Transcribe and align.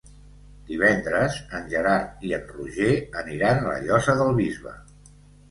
Divendres 0.69 1.35
en 1.57 1.67
Gerard 1.73 2.25
i 2.31 2.33
en 2.39 2.49
Roger 2.55 2.89
aniran 3.23 3.61
a 3.61 3.69
la 3.69 3.77
Llosa 3.85 4.19
del 4.23 4.35
Bisbe. 4.43 4.77